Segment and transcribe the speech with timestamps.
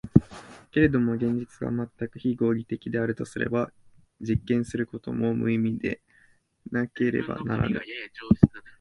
[0.71, 3.71] けれども現実が全く非合理的であるとすれば、
[4.19, 6.01] 実験することも無意味で
[6.71, 7.79] なければならぬ。